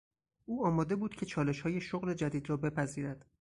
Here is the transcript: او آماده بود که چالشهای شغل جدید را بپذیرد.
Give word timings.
او 0.45 0.65
آماده 0.65 0.95
بود 0.95 1.15
که 1.15 1.25
چالشهای 1.25 1.81
شغل 1.81 2.13
جدید 2.13 2.49
را 2.49 2.57
بپذیرد. 2.57 3.25